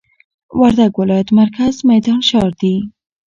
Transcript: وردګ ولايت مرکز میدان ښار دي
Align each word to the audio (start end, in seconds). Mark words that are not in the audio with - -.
وردګ 0.59 0.91
ولايت 1.01 1.29
مرکز 1.39 1.73
میدان 1.89 2.19
ښار 2.29 2.51
دي 2.61 2.75